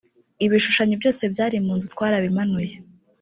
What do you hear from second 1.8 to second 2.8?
twarabimanuye